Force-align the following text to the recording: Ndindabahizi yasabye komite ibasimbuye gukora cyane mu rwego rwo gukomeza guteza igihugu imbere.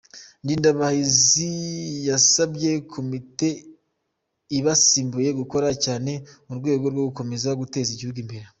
Ndindabahizi 0.43 1.49
yasabye 2.09 2.71
komite 2.93 3.47
ibasimbuye 4.57 5.29
gukora 5.39 5.67
cyane 5.83 6.11
mu 6.47 6.53
rwego 6.59 6.85
rwo 6.93 7.03
gukomeza 7.09 7.59
guteza 7.61 7.91
igihugu 7.95 8.19
imbere. 8.25 8.45